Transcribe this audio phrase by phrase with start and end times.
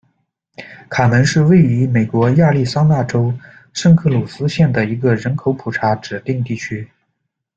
[0.89, 3.31] 卡门是位于美国亚利桑那州
[3.71, 6.89] 圣克鲁斯县的一个人口普查指定地区。